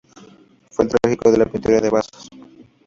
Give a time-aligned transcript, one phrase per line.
[0.71, 2.27] Fue el trágico de la pintura de vasos.